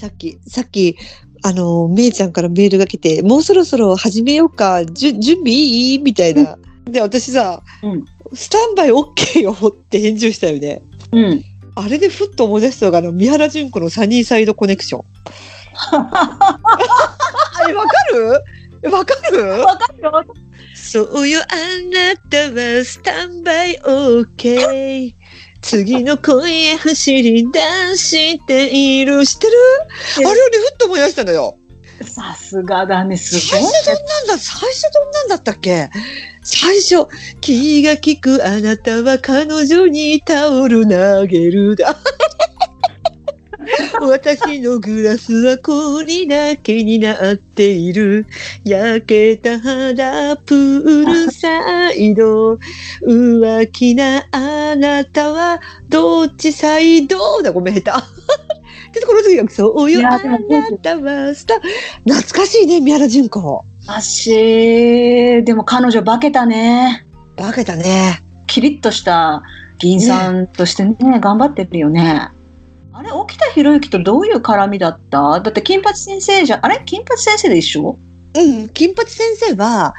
[0.00, 0.96] さっき、さっき、
[1.42, 5.98] あの、めいちゃんからメールが来て、もうそろそろ始めようか、じゅ準備いい？
[5.98, 6.58] みたいな。
[6.86, 10.82] で、私さ、うんスタンバイ OK よって返事をしたよね。
[11.10, 11.44] うん。
[11.74, 15.04] あれでふっと思い出したのが、あの、三原純子のサニーサイドコネクション。
[17.68, 18.40] え、わかる？
[18.84, 19.42] えわかる？
[19.62, 20.24] わかるよ。
[20.76, 21.44] そうよ、あ
[21.92, 25.14] なたはスタンバイ OK。
[25.62, 27.60] 次の恋へ走り出
[27.96, 29.24] している。
[29.26, 29.52] 知ってる？
[30.16, 31.56] あれをね、ふっと思い出したのよ。
[32.02, 33.86] さすがだね、すごい最初。
[33.86, 35.90] どんなんだ、最初どんなんだったっけ？
[36.42, 37.06] 最初、
[37.42, 41.94] 気が利くあなたは彼女にタオル投げるだ。
[44.00, 48.26] 私のグラスは氷だけになっている。
[48.64, 52.58] 焼けた肌、プールサイド。
[53.02, 57.90] 浮気なあなたはどっちサイドだ、ごめん、下手。
[59.00, 60.18] で、この時が、そうよ、いあな
[60.82, 61.60] たはスタ
[62.08, 63.64] 懐かしいね、宮原純子。
[63.86, 67.06] 足、でも彼女化けたね。
[67.36, 68.22] バカだね。
[68.46, 69.42] キリッとした
[69.78, 72.30] 議員さんとしてね、頑張ってるよね。
[73.00, 75.40] あれ、沖田博之とどういう絡みだった？
[75.40, 76.82] だって金八先生じゃ、あれ？
[76.84, 77.98] 金八先生で一緒？
[78.34, 79.94] うん、金八先生は、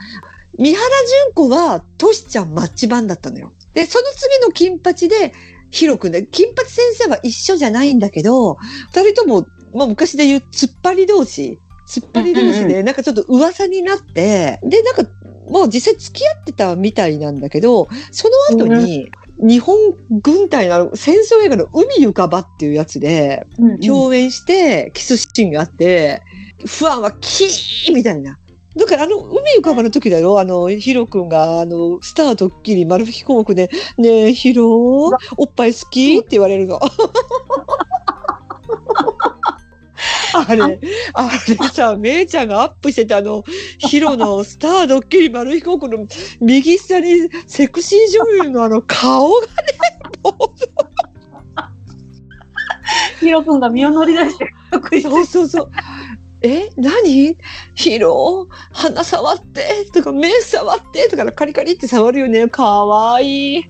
[0.59, 0.87] 三原
[1.25, 3.55] 純子は、トシちゃんマッチ版だったのよ。
[3.73, 5.33] で、その次の金八で、
[5.71, 8.59] ヒロ君で、金八先生は一緒じゃないんだけど、
[8.93, 11.57] 二人とも、まあ昔で言う突っ張り同士、
[11.89, 15.05] 突っ張り同士で、なんかちょっと噂になって、で、なんか、
[15.49, 19.09] もう実際付き合ってたみたいなんだけど、その後に、
[19.41, 19.75] 日本
[20.21, 23.47] 軍隊の戦争映画の海浮かばっていうやつで、
[23.85, 26.21] 共演してキスシーンがあって、
[26.65, 28.37] 不安はキーみたいな。
[28.75, 30.39] だからあの、海浮かばの時だよ。
[30.39, 36.79] あの、ヒロ君が、あの、スタードッキリ、丸吹き項目で、ねえ、ヒロ、おっぱい好きって言われるの。
[40.33, 40.79] あれ、
[41.13, 43.43] あれさ、めいちゃんがアップしてたあの、
[43.77, 46.07] ヒロのスタードッキリ丸飛行機の
[46.39, 47.99] 右下にセクシー
[48.37, 49.47] 女優のあの顔がね、
[50.23, 50.55] も
[53.19, 54.51] ヒロ君が身を乗り出して、
[54.97, 55.71] うそうそうそう。
[56.43, 57.37] え、何？
[57.75, 62.47] ヒロ鼻触ってとか目触ってとかカリカリって触るよね。
[62.47, 63.69] かわいい。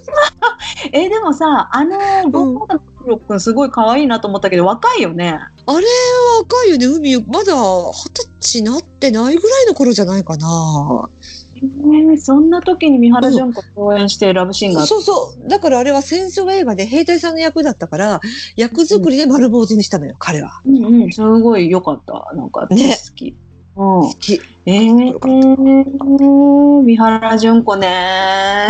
[0.92, 5.38] え、でもさ、あの、僕のヒロ君すごい可愛いなと思ったけど、若いよね。
[5.66, 6.86] あれは若いよね。
[6.86, 11.08] 海、まだ二十歳なってないぐらいの頃じゃないかな。
[11.56, 14.88] えーそんな時に三原純子と共演してラブシーンがあった。
[14.88, 15.48] そうそう。
[15.48, 18.20] だからあれは戦争映画で兵隊さんの役だったから、
[18.56, 20.60] 役作りで丸坊主にしたのよ、彼は。
[20.66, 22.32] うんうん、すごい良かった。
[22.34, 23.28] なんか、ね好き。
[23.28, 24.14] うん好。
[24.18, 24.40] き。
[24.66, 28.68] えー、三原純子ね。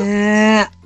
[0.00, 0.70] ね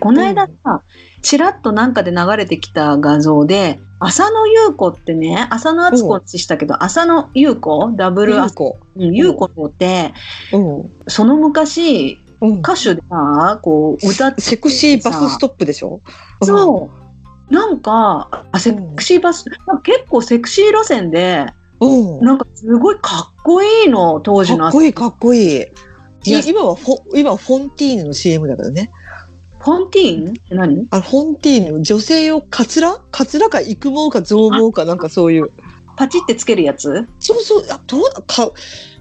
[0.00, 0.82] この間さ、
[1.24, 7.90] ちらっとなんかで流れてきた画像で、浅野ゆう子ってね、浅野敦子の話したけど、浅野ゆう子？
[7.96, 8.26] ダブえ。
[8.26, 8.78] ルゆう子。
[8.96, 10.12] うんゆう子って、
[10.52, 10.92] うん。
[11.08, 12.58] その昔、うん。
[12.58, 16.02] 歌手でさ、こう、歌ってセクシーバスストップでしょ？
[16.42, 16.92] そ
[17.50, 17.52] う。
[17.54, 19.46] なんか、あ、セクシーバス、
[19.82, 21.46] 結構セクシー路線で。
[22.20, 24.64] なんかすごいかっこいいの、当時の。
[24.64, 25.66] かっこいい、かっこいい
[26.24, 28.90] 今はフォ、今はフォンティーヌの CM だけどね。
[29.64, 30.30] フォンティーン？
[30.30, 30.86] って何？
[30.90, 35.50] あの、フォンティーヌの女性用カツラカツラか育毛か増毛かなんかそういう。
[35.96, 37.08] パチってつけるやつ？
[37.18, 38.52] そうそう、あ、どうだ、か、パ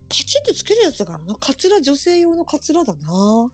[0.09, 1.35] チってつけるやつだからな。
[1.35, 3.51] カツラ、女性用のカツラだな。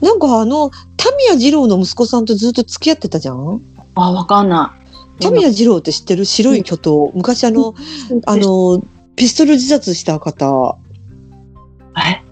[0.00, 3.60] なんかあの、タミヤ二郎の息子さんとずっと付き合ってたじゃん？
[3.94, 4.74] あ、わかんな
[5.20, 5.22] い。
[5.22, 6.24] タミヤ二郎って知ってる？
[6.24, 7.12] 白い巨頭。
[7.14, 7.74] 昔あの、
[8.24, 8.82] あ、の、
[9.16, 10.78] ピストル自殺した方。
[11.98, 12.22] え？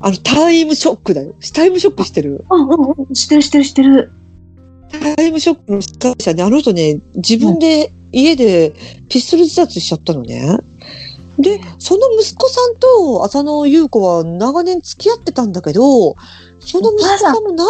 [0.00, 1.34] あの、タイムショックだよ。
[1.54, 2.44] タイムショックしてる？
[2.50, 4.12] うんうんうん、知ってる知ってる知ってる。
[5.16, 8.74] タイムショックの司会者ね、あの人ね、自分で家で
[9.08, 10.56] ピストル自殺しちゃったのね。
[11.38, 16.16] で、その息子さんと浅野ゆう子は長年付き合ってたんだけど、
[16.58, 17.68] その息子さんも何、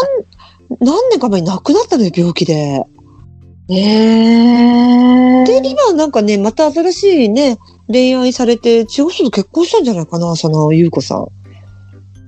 [0.81, 2.85] 何年か前に亡くなったのよ、病気で。
[3.70, 7.58] ええで、今なんかね、また新しいね、
[7.88, 11.26] 恋愛されて、違う人と結婚したんじゃないかな、浅野ゆう子さん。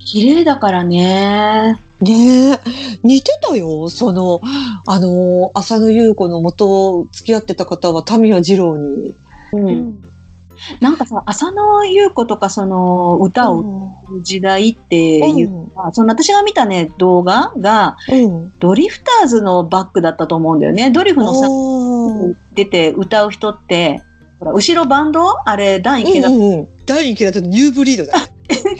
[0.04, 1.80] 綺麗だからね。
[2.00, 2.60] ねえ、
[3.02, 3.88] 似てたよ。
[3.90, 4.40] その、
[4.86, 9.14] あの、浅野ゆう子の元付き合ってた方は、タミヤ二郎に。
[9.52, 10.02] うん。
[10.80, 13.60] なんかさ、浅野ゆう子とかその歌を
[14.06, 18.52] 歌う時代っていうのは、その私が見たね、動画が、うん。
[18.58, 20.90] ドリフターズのバックだったと思うんだよね。
[20.90, 22.36] ドリフのさ、うん。
[22.54, 24.02] 出て歌う人って、
[24.38, 25.36] ほら、後ろバンド？
[25.46, 26.68] あれ、第一期だっうんうん。
[26.86, 28.18] 第2期だとニューブリードだ。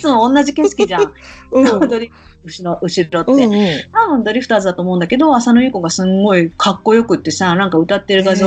[0.01, 1.13] つも同じ景色じゃん。
[1.53, 1.89] うん。
[1.89, 2.15] ドリフ
[2.45, 3.33] 後ろ、後ろって。
[3.33, 3.69] うんうん。
[3.93, 8.47] 多分ドリフターズだと思うんだけど、浅野ゆう子がすんごいかっこよくってさ、なんか歌ってる画像、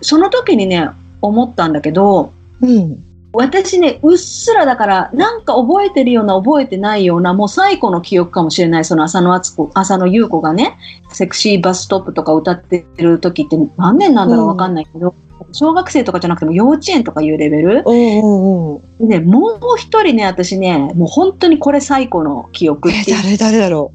[0.00, 0.88] その時にね、
[1.20, 3.04] 思ったんだけど、うん。
[3.34, 10.76] 私ね、うっすらだから、なんか覚えてるような、覚えてないような、もう最古の記憶かもしれない、その浅野敦子、浅野ゆう子がね、
[11.12, 15.14] セクシーバストップとか歌ってる時って何年なんだろううんわかんないけど、
[15.52, 17.82] 小学生とかじゃなくても幼稚園とかいうレベル？
[17.84, 19.08] うんうんうん。
[19.08, 23.92] でね、もう一人ね、私ね、もう本当にこれ最古の記憶っえ、ていう、誰誰だろ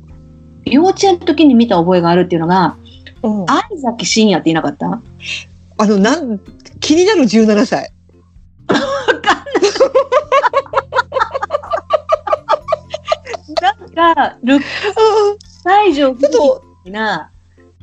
[0.65, 2.75] 幼稚園の時に見た覚えがあるっていうのが、
[3.23, 3.27] う。
[3.29, 3.45] うん。
[3.45, 5.01] 相崎真也って言いなかった？
[5.79, 6.39] あの、なん、
[6.79, 7.91] 気になる17歳。
[13.61, 14.63] なんか、ルック
[15.89, 16.15] 西条
[16.85, 17.31] な、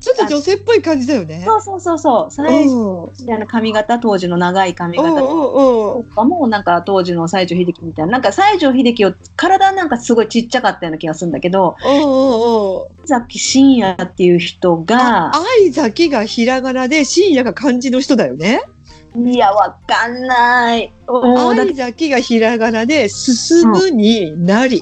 [0.05, 1.41] ちょっと女性っぽい感じだよね。
[1.43, 6.03] そうそうそうそう、西条みたいな髪型、当時の長い髪型うんうんうんうん。
[6.09, 12.05] とかも、なんか当時の西城秀樹みたいな、なんか西城秀樹を、体なんかすごいちっちゃかったような気がするんだけど、うんうんうん。
[12.05, 18.61] 尾崎真也っていう人が、愛崎がひらがなで、深夜が漢字の人だよね。
[19.17, 20.91] いや、わかんない。
[21.07, 24.79] 愛崎がひらがなで、進むになり。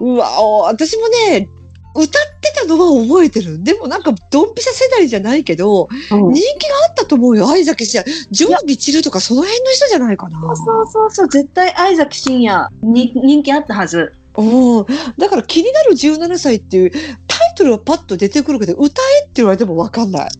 [0.00, 1.48] うわ、お私もね、
[1.94, 2.08] 歌っ
[2.40, 3.62] てたのは覚えてる。
[3.62, 7.48] でもなんか、ドンピシャ世代じゃないけど、うん人気があったと思うよ。
[7.48, 8.12] 愛崎真也。
[8.30, 10.40] ジョービチルとかその辺の人じゃないかな。
[10.40, 14.14] そうそうそう絶対相崎真也に人気あったはず。
[14.36, 14.86] うん。
[15.18, 16.90] だから気になる17歳っていう
[17.26, 20.30] タイトルはパッと出てくるけど、歌えって言われてもわかんない。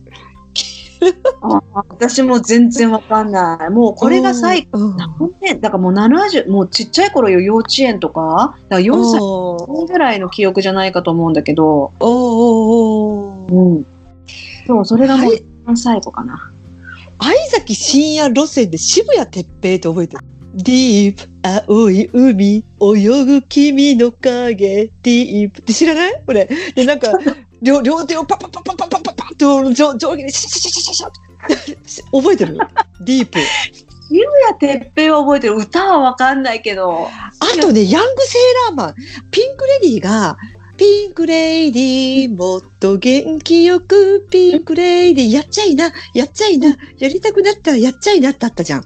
[1.73, 3.69] 私も全然わかんない。
[3.71, 4.97] もうこれが最うん、うん。
[4.97, 13.85] 何年だからもう70、もうちっちゃい頃よ、幼稚園とか、だから4歳ぐらいの記憶じゃないかと思うんだけど、おーおうん。
[14.67, 15.37] そう、それがもうはい。
[15.37, 16.51] 一番最後かな。
[17.17, 20.23] 愛崎深夜路線で渋谷哲平って覚えてる？
[20.53, 21.29] ディープ、
[21.67, 26.23] 青い海、泳ぐ君の影、ディープって知らない？
[26.25, 26.49] これ。
[26.75, 27.11] で、なんか、
[27.61, 32.57] 両両手をパッパッパッパッパッパッパッパッと上上下にシャシャシャシャシャシャ覚えてる
[33.01, 33.39] ディープ。
[34.11, 34.25] 渋
[34.59, 35.55] 谷哲平は覚えてる。
[35.55, 37.07] 歌はわかんないけど。
[37.07, 38.95] あとね、ヤングセーラーマン、
[39.31, 40.37] ピンクレディーが、
[40.75, 48.85] ピンクレディー、もっと元気よく、ピンクレディー、やっちゃいな、やっちゃいな、やりたくなったらやっちゃいなってあったじゃん。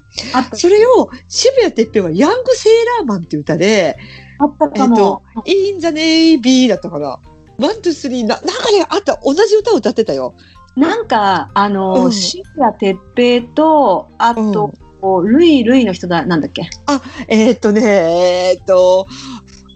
[0.52, 3.96] それを、渋谷哲平はヤングセーラーマンって歌で、
[4.38, 5.22] あったかも。
[5.44, 7.18] In the Navy だったかな。
[7.58, 10.34] ワン、ツー、スリー、な、なんかね、あった、同じ歌を歌ってたよ。
[10.76, 12.12] なんか、あの、うん。
[12.12, 14.74] 渋谷哲平と、あと、
[15.22, 16.68] ルイ・ルイの人だ、なんだっけ？
[17.28, 19.06] えーっとね、えーっと、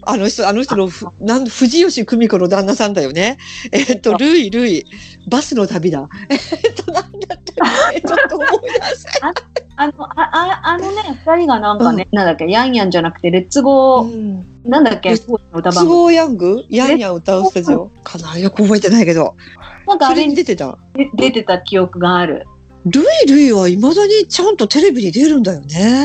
[0.03, 3.37] あの人、あの人のふ、なん、藤吉久美子の旦那さんだよね。
[3.71, 4.85] えーっと、ルイ、ルイ、
[5.27, 6.07] バスの旅だ。
[6.29, 8.01] えーっと、なんだったっけ？
[8.01, 9.07] ちょっと思い出せ。
[9.77, 15.85] あの、あ、ああのね、二人がなんかね、なんだっけ、ヤンヤンじゃなくて、レッツゴー、うんなんだっけ、レッ当時の歌番組。
[15.85, 16.65] スゴーヤング？
[16.69, 19.35] ヤンヤン歌うスタジオかなよく覚えてないけど。
[19.87, 20.77] なんかあれに出てた？
[20.93, 22.47] 出出てた記憶がある。
[22.85, 25.95] ルイルイは未だにちゃんとテレビに出るんだよね。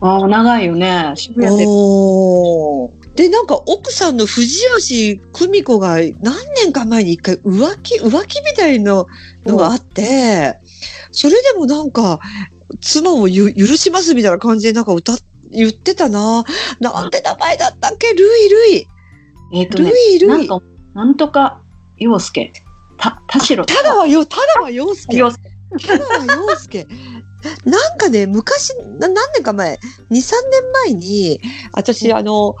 [0.00, 1.12] ああ、長いよね。
[1.14, 9.04] 渋谷哲おーで、なんか奥さんの藤吉久美子が何年か前に一回浮気、浮気みたいな
[9.44, 10.58] のがあって、
[11.10, 12.20] それでもなんか、
[12.80, 15.18] 妻をゆ許しますみたいな感じでなんか歌っ、
[15.50, 16.44] 言ってたな。
[16.80, 18.14] なんて名前だったっけ？
[18.14, 18.88] ルイルイ。
[19.54, 20.30] えっ、とルね、イルイ。
[20.30, 20.62] なんか、
[20.94, 21.60] なんとか、
[21.98, 22.52] 陽介。
[22.96, 23.66] た、田代。
[23.66, 25.16] 田川よ、田川陽介。
[25.18, 25.42] 陽介。
[25.86, 26.86] 田川陽介。
[27.64, 29.78] なんかね、昔、な何年か前、
[30.10, 30.16] 2、3
[30.50, 31.40] 年前に、
[31.72, 32.56] 私、あの、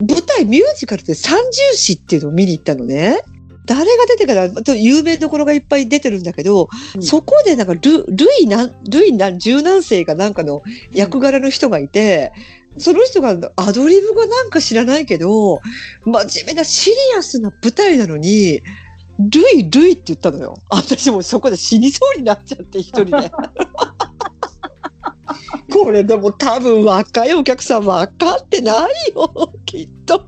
[0.00, 3.22] 舞台ミュージカルで三重詩っていうのを見に行ったのね。
[3.64, 12.32] 誰が出てから、と有名どころがいっぱい出てるんだけど、うんそこでなんかル、ルイなん、ルイなん、柔軟性かなんかの役柄の人がいて、
[12.78, 15.60] その人がアドリブがなんか知らないけど、
[16.04, 18.62] 真面目なシリアスな舞台なのに、
[19.18, 20.62] ルイ、ルイって言ったのよ。
[20.68, 23.30] 私もそこで死にそうになっちゃって、一人で。
[25.70, 30.26] これでも多分若いお客さん分かってないよ、 きっと。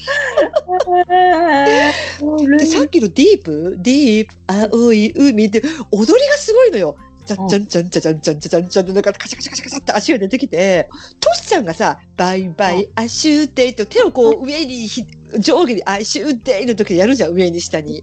[2.48, 6.96] でさっきのディープ、ディープ、青い海って踊りがすごいのよ。
[7.26, 10.88] ちゃんちゃんちゃんちゃんちゃんちゃんちゃんってんかカチャカチャカチャカチャって足が出てきて、
[11.20, 15.06] トシちゃんがさ、バイバイ、アシューテイと手をこう上にひ、
[15.38, 18.02] 上下にアシューテイの時やるじゃん、上に下に。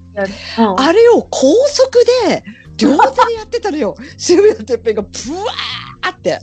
[0.56, 2.44] あれを高速で
[2.78, 3.96] 両手でやってたのよ。
[4.18, 6.40] 渋谷てっぺんがブワーって。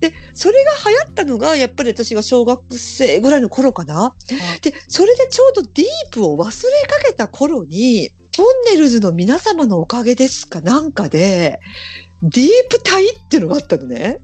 [0.00, 4.14] で、それが流行ったのが、やっぱり私が小学生ぐらいの頃かな。
[4.62, 11.60] で、それでちょうどディープを忘れかけた頃に、とんねるずのみなさまのおかげですかなんかで、
[12.22, 14.20] ディープ隊っていうのがあったのね。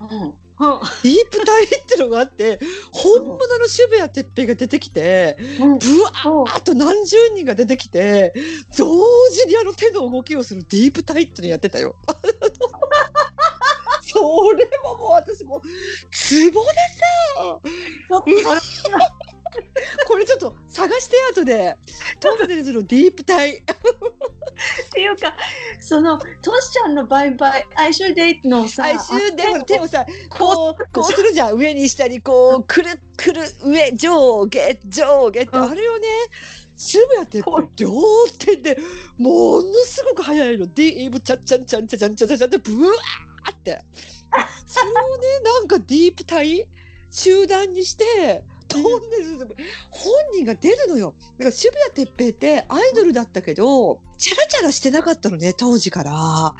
[0.00, 2.60] うんディープ隊ってのがあって、
[2.92, 8.32] 本物の渋谷哲平が出てきて、うんブワーっと何十人が出てきて、
[8.78, 11.96] 同時にあの手の動きをするディープタイってのやってたよ。
[14.06, 15.62] それももう私もう、
[16.12, 16.70] ツボで
[17.36, 17.60] さ、
[20.06, 21.76] これちょっと探して後で、
[22.20, 23.56] トンネルズのディープタイ。
[23.58, 23.62] っ
[24.92, 25.36] ていうか、
[25.80, 31.54] その、トシちゃんのバイバイ、哀愁デイトのさ、最終であも手をさ、こう、こうするじゃん。
[31.54, 36.08] 上に下にこう、くる、くる、上、上下、上下って、うんあれをね、
[36.76, 37.42] 渋谷って
[37.76, 37.90] 両
[38.38, 38.78] 手で、
[39.16, 40.66] ものすごく速いの。
[40.72, 43.80] ディーブ、チャッチャンチャンチャチャンチャチャチャって、ブワーって。
[44.66, 46.68] それをね、なんかディープ体、
[47.10, 49.48] 集団にして、トンネルズ、
[49.90, 51.14] 本人が出るのよ。
[51.38, 56.12] だから渋谷哲平ってアイドルだったけど、チャラチャラしてなかったのね、当時から。
[56.14, 56.56] あ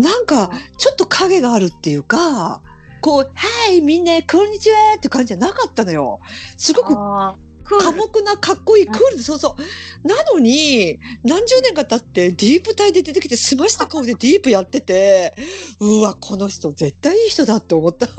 [0.00, 2.62] なんか、ちょっと影があるっていうか、
[3.00, 6.20] こう、はい、みんな、こんにちはって感じじゃなかったのよ。
[6.56, 6.94] すごく
[7.66, 9.56] 寡ル黙な、かっこいい、クールで、そうそ
[10.04, 10.08] う。
[10.08, 15.34] なのに、何十年か経って、ディープ体で出てきて、澄ました顔でディープやってて、
[15.80, 18.06] うわ、この人、絶対いい人だって思った。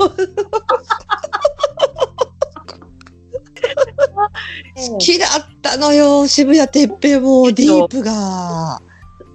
[4.90, 8.80] 好きだったのよ、渋谷哲平も、ディープが。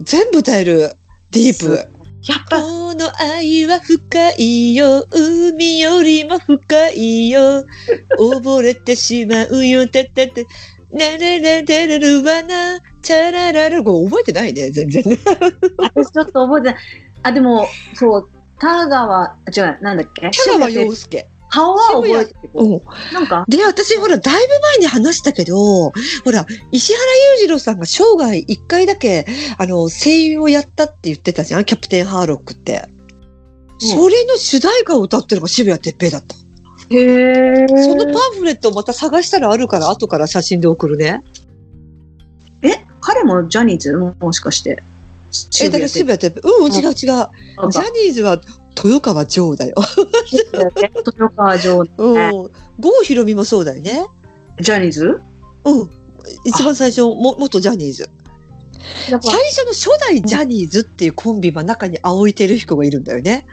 [0.02, 0.96] 全部歌える、
[1.32, 1.76] ディープ。
[2.26, 5.06] やっぱ、この愛は深いよ。
[5.12, 7.66] 海よりも深いよ。
[8.18, 9.88] 溺れてしまうよ。
[9.88, 10.46] てってって。
[10.92, 12.80] ねねねてれるわな。
[13.02, 13.84] チャラララ。
[13.84, 15.18] これ覚えてないね、全然ね。
[15.96, 16.76] 私ちょっと覚えてない。
[17.24, 20.30] あ、でも、そう、田川、違う、なんだっけ？
[20.30, 21.28] 香川洋介。
[21.54, 22.50] 顔は覚えてる。
[22.56, 22.82] うん。
[23.14, 25.94] なんか、で、私、ほら、だいぶ前に話したけど、ほ
[26.26, 27.06] ら、石原
[27.36, 29.28] 裕次郎さんが生涯一回だけ、
[29.60, 31.66] あの、声優をやったって言ってたじゃん？
[31.66, 32.86] キャプテンハーロックって。
[33.80, 36.36] それの主題歌を歌ってるのが渋谷哲平だった。
[36.96, 37.68] へえ。
[37.68, 41.24] そのパンフレットをまた探したらあるから、後から写真で送るね。
[42.64, 43.94] え、彼もジャニーズ？
[43.94, 44.82] もしかして。
[45.62, 46.56] え、だから渋谷哲平。
[46.56, 46.94] うん、違う違う。
[46.94, 47.22] ジャ
[47.94, 48.42] ニーズは
[48.76, 49.76] 豊川城だよ。
[50.52, 52.32] 豊川城、うん。
[52.80, 54.06] 郷ひろみもそうだよね。
[54.60, 55.22] ジャニーズ？
[55.66, 55.90] うん。
[56.46, 58.10] 一番最初、も、元ジャニーズ。
[59.08, 63.46] 最初の初代ジャニーズっていうコンビは中に青井照彦がいるんだよね。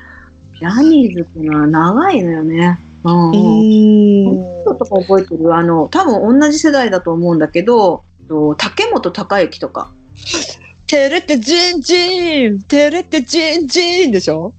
[0.59, 2.79] ジャニーズっていうのは長いのよね。
[3.05, 3.31] うん。
[3.31, 9.93] ううんとか覚えてるあの、多分同じ世代だと思うんだけど、と竹本孝之とか。
[10.87, 14.55] てれってジンジンてれってジンジンでしょ？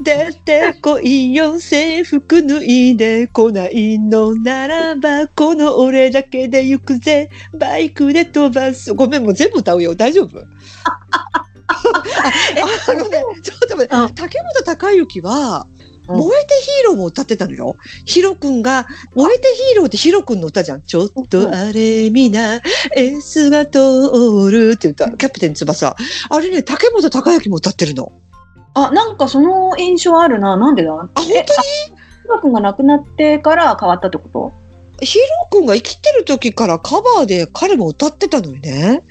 [0.00, 10.38] 出てこいよ制服脱いでこないのならばこの俺だけで行くぜバイクで飛ばすごめんもう全部歌うよ大丈夫？
[12.56, 15.66] えあのねちょっと待ってうん竹本孝之は
[16.08, 17.76] うん燃えてヒーローも歌ってたのよ。
[18.04, 20.82] ヒロ君が、燃えてヒーローってヒロ君の歌じゃん。
[20.82, 25.10] ちょっとあれみな、エースが通るって歌。
[25.12, 25.96] キャプテン翼。
[26.28, 28.12] あれね、竹本孝之も歌ってるの。
[28.74, 30.56] あ、なんかその印象あるな。
[30.56, 30.92] なんでだ？
[30.92, 31.32] あ、本当に？
[31.32, 31.44] え
[32.24, 34.52] ヒロ君が亡くなってから変わったってこと？
[35.00, 39.02] ヒロ君が生きてる時からカバーで彼も歌ってたのよね。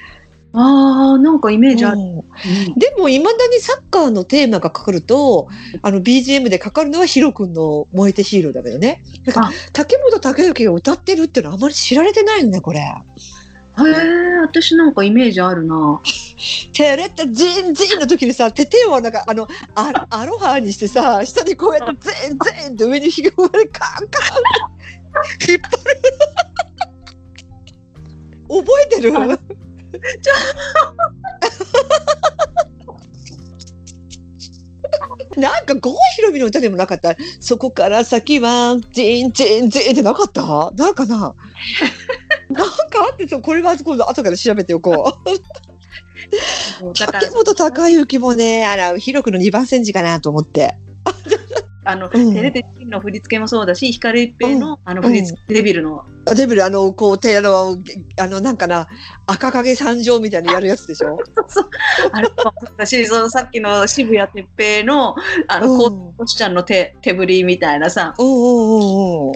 [0.56, 1.98] ああ、なんかイメージある。
[1.98, 2.24] うん
[2.78, 5.48] でも、未だにサッカーのテーマがかかると、
[5.82, 9.04] あの、BGM でかかるのはヒロ君の燃えてヒーローだけどね。
[9.24, 12.80] だか竹本孝之が歌ってるってのはあまり知られてないのね、これ。
[12.82, 16.00] へえ、私なんかイメージあるな。
[16.74, 24.38] テレってジンジンの時にさ、手手をなんか、あの、アアロハにしてさ、下にこうやってゼンゼンって上にひげまでカンカン
[25.50, 26.02] 引っ張る。
[28.50, 29.18] 覚えてる？
[29.18, 29.26] あ
[35.38, 37.16] なんか、郷ひろみの歌でもなかった？
[37.40, 40.72] そこから先は、ジンジンジンってなかった？
[40.76, 41.34] なんかな？
[42.50, 45.73] なんかあってこれは今度後から調べておこう。
[46.96, 50.78] 竹、本孝之もね、あら、広くの2番煎じかなと思って。
[51.86, 52.34] あの、うん。
[52.34, 56.06] テレビの振り付けもそうだし、光一平の、あの振り付け、デビルの。
[56.26, 57.78] あデビル、あの、こう、手、あの、
[58.18, 58.88] あの、なんかな、
[59.28, 61.20] 赤影三条みたいなやるやつでしょ？
[62.14, 65.16] あれもそうだし、そのさっきの渋谷哲平の、
[65.50, 66.24] あの、こうん。
[66.24, 69.36] うしちゃんの手、手振りみたいなさ、おうおうおうおう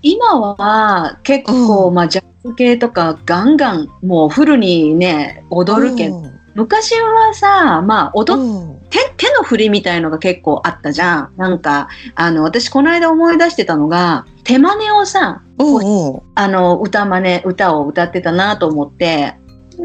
[0.00, 1.94] 今は結構、うん。
[1.94, 6.22] まあ、ジャズ系とかガンガンもうフルにね、踊るけど、
[6.54, 8.82] 昔はさ、まあ、踊っうん。
[8.90, 11.32] 手手の振りみたいのが結構あったじゃん。
[11.38, 19.34] なんか、あの、私この間思い出してたのが、手真似をさ、おうおうあの、歌真似、歌を歌ってたなと思って、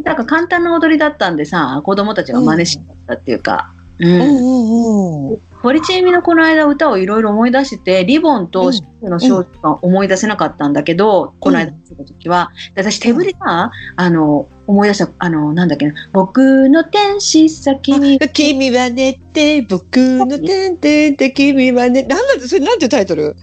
[0.04, 4.22] なんか簡単な踊りだったんでさ、子供たちが真似しちゃったっていうか、うん。
[4.22, 23.36] おう堀ちえみのこの間歌をいろいろ思い出してて、リボンとシュの少女が思い出せなかったんだけど、この間見た時は、で私手振りが、あの、思い出した、あの、なんだっけな、僕の天使先に、君は寝て、僕のてんてんて、君はね、なんなんだ、それなんていうタイトル？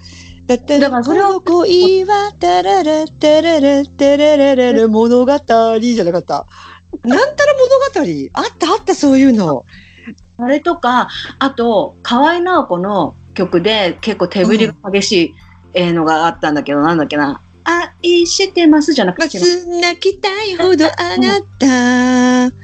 [0.47, 5.33] だったら、だからそれをこの恋は、タララ、タララ、タララララ、物語
[5.81, 6.47] じゃなかった。
[7.03, 8.31] なんたら物語？
[8.35, 9.67] あったあった、そういうの。
[10.37, 15.35] あれとか、あと、河合直子の曲で結構手振りが激しい
[15.75, 17.41] えーのがあったんだけど、なんだっけな。
[17.65, 19.39] 愛してますじゃなくて、
[19.81, 22.57] 泣きたいほどあなた。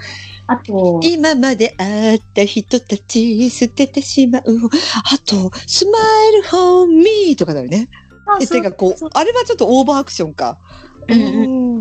[0.47, 4.43] あと、今まで会った人たち捨ててしまう。
[4.43, 5.99] あと、スマ
[6.29, 7.89] イルフォーミーとかだよね。
[8.41, 10.59] えてかこう、あれはちょっとオーバーアクションか。
[11.09, 11.80] うんうん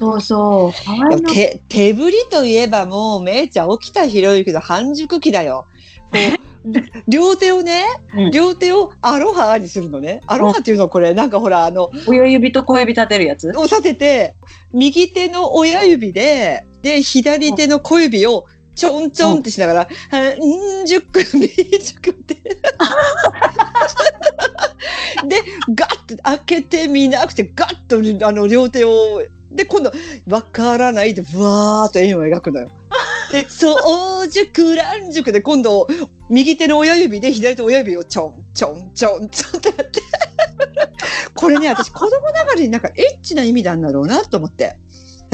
[0.00, 1.22] そうそう。
[1.22, 5.66] 手、手振りといえばもう、めいちゃん起きた広いけど半熟期だよ。
[7.06, 10.22] 両手をね、うん両手をアロハにするのね。
[10.26, 13.50] アロハっていうのはこれ、なんかほら、あの、親指と小指立てるやつ？
[13.56, 14.36] を立てて、
[14.72, 22.34] 右手の親指で、で、左手の小指をちょんちょんってしながら、半熟、 未熟って。
[25.26, 25.42] で、
[25.74, 29.92] ガッと開けてみなくて、ガッとあの両手を、で、今度、
[30.28, 32.68] わからないで、ぶわーっと円を描くのよ。
[33.32, 35.88] で、早熟、乱熟で、今度、
[36.28, 40.00] 右手の親指で左手の親指をちょん、ちょん、ちょん、ちょんってやって。
[41.34, 44.78] これね、私、子供ながらになんかエッチな意味なんだろうなと思って。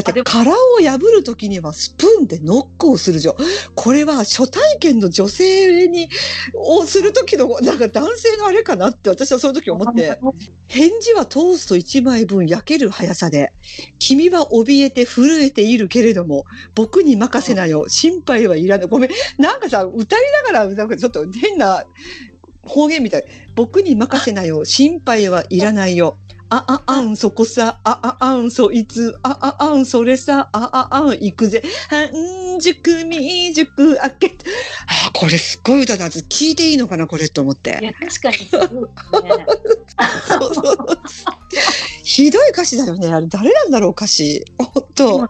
[0.02, 3.34] だって、殻を破るときにはスプーンでノックをするじゃん。
[3.74, 6.10] これは初体験の女性に、
[6.54, 10.20] をするときの、なんか男性のあれかなって私はその時思って。
[10.66, 13.54] 返事はトースト1枚分焼ける速さで、
[13.98, 17.88] 君は怯えて震えているけれども、僕に任せなよ。
[17.88, 18.88] 心配はいらない。
[18.88, 19.10] ごめん。
[19.38, 21.86] なんかさ、歌いながら、なんかちょっと変な
[22.66, 23.24] 方言みたい。
[23.54, 24.66] 僕に任せなよ。
[24.66, 26.18] 心配はいらないよ。
[26.48, 31.62] あ、あ、あん、そこさ、あ、あ、あん、そいつ、あ、あ、あん、それさ、あ、あ、あん、行くぜ。
[31.90, 34.44] 半熟、未熟、開けて。
[35.06, 36.08] あ、これすごい歌だ。
[36.08, 37.84] 聞いていいのかな、これと思ってい。
[37.84, 39.46] や、確かにすごいね。
[40.38, 40.76] そうそう
[42.04, 43.08] ひどい歌詞だよね。
[43.08, 44.44] あれ誰なんだろう歌詞。
[44.58, 45.28] 本で当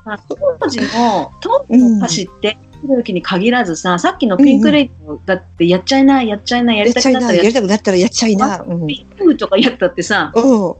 [0.60, 7.20] 当時の、当時の歌詞って、時に限らずさ、さっきのピンクレイドだってやっちゃいな、やっちゃいな、ややっりたちゃいな。
[7.20, 8.62] やくなったらやっりたくなったらやっちゃいな。
[8.62, 8.86] うん。
[8.86, 10.74] ピンクとかやったってさ、うん。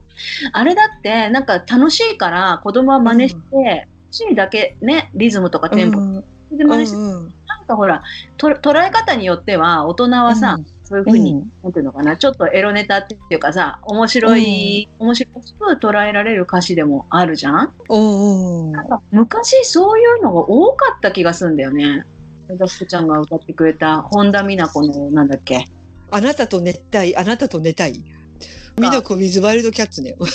[0.51, 8.01] あれだってなんか楽しいから子供は真似して、楽しいだけね、リズムとかテンポうんで真似して、うんなんかほら、
[8.37, 15.39] と捉え方によっては大人はさ、そういうふうに、なんていうのかな、ちょっとエロネタっていうかさ、面白い、面白く
[15.81, 17.73] 捉えられる歌詞でもあるじゃん？
[17.89, 18.67] うん。
[18.67, 18.71] うん。
[18.71, 22.05] なんか昔そういうのが多かった気がするんだよね。
[22.49, 25.65] ダスクちゃんが歌ってくれた本田美奈子のなんだっけ？
[26.09, 28.05] あなたと寝たい、あなたと寝たい。
[28.77, 30.15] ミナコミズワイルドキャッツね。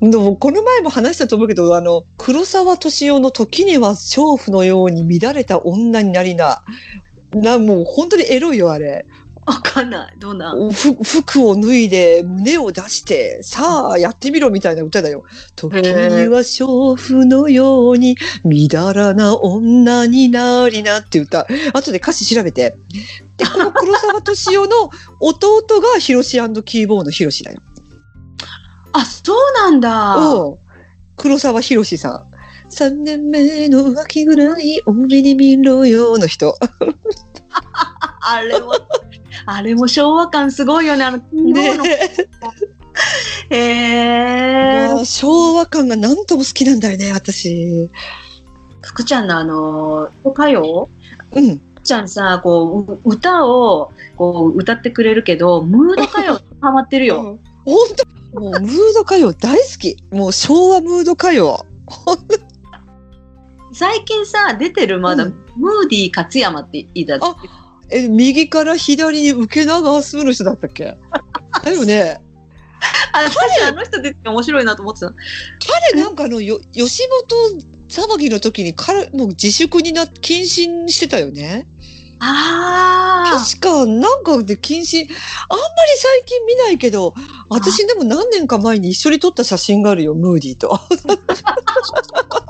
[0.00, 6.64] でも、この前も話したと思うけど、あの、黒沢敏夫の時には娼婦のように乱れた女になりな。
[7.34, 9.06] な、もう本当にエロいよ、あれ。
[9.46, 10.14] わかんない。
[10.18, 15.24] どうな服を脱いで胸を出して、さあやってみろみたいな歌だよ。
[15.54, 15.82] 時に
[16.28, 21.46] は娼婦のように、みだらな女になりなって歌。
[21.72, 22.76] 後で歌詞調べて。
[23.36, 27.60] で、この 黒沢敏夫の弟がヒロシキーボーのヒロシだよ。
[28.92, 30.16] あ、そうなんだ。
[30.16, 30.58] うん。
[31.16, 32.36] 黒沢ヒロシさん。
[32.70, 36.58] 3年目の秋ぐらい多めに見ろよの人。
[38.28, 38.72] あれも、
[39.46, 41.04] あれも昭和感すごいよね。
[41.04, 41.84] あの、ねの
[43.50, 44.94] へー。
[44.94, 47.88] もう昭和感がなんとも好きなんだよね、私。
[48.82, 50.88] 福ちゃんのあの、歌謡？
[51.32, 51.60] うん。
[51.76, 57.38] 福ちゃんさ、こう、う歌を、こう、歌ってくれるけど、ムード歌謡ハマってるよ。
[57.64, 57.76] 本
[58.32, 58.40] 当？
[58.40, 59.96] もうムード歌謡大好き。
[60.10, 61.64] もう昭和ムード歌謡。
[63.72, 70.96] 最近さ、出てるまだ、うんムーディー勝山って言いだあえ、右から左に受け流すの人だったっけ？
[71.64, 72.20] だよね。
[73.12, 75.14] あ、私あの人出てて面白いなと思ってた。
[75.92, 81.66] 彼なんかあの、よ、吉本騒ぎの時に彼、もう自粛になっ、謹慎してたよね。
[82.18, 85.06] あ確か、なんかで謹慎、
[85.48, 87.14] あんまり最近見ないけど、
[87.48, 90.78] 私でも何年か前に一緒に撮った写真があるよ、ムーディーと。